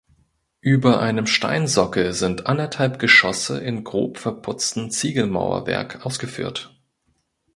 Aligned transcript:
Über 0.61 0.99
einem 0.99 1.27
Steinsockel 1.27 2.13
sind 2.13 2.47
anderthalb 2.47 2.97
Geschosse 2.97 3.59
in 3.59 3.83
grob 3.83 4.17
verputzten 4.17 4.89
Ziegelmauerwerk 4.89 6.03
ausgeführt. 6.07 6.75